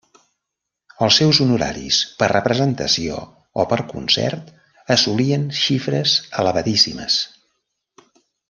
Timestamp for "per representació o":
2.21-3.67